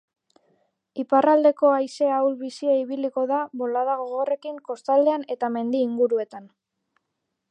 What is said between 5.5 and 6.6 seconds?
mendi inguruetan.